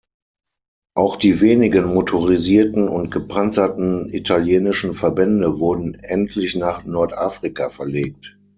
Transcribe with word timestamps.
Auch 0.95 1.15
die 1.15 1.41
wenigen 1.41 1.85
motorisierten 1.93 2.87
und 2.89 3.11
gepanzerten 3.11 4.09
italienischen 4.11 4.95
Verbände 4.95 5.59
wurden 5.59 5.93
endlich 5.93 6.55
nach 6.55 6.83
Nordafrika 6.85 7.69
verlegt. 7.69 8.35